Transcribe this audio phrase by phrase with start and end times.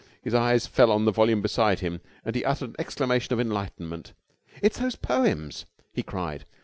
[0.23, 4.13] His eyes fell on the volume beside him and he uttered an exclamation of enlightenment.
[4.63, 6.43] "It's those poems!" he cried.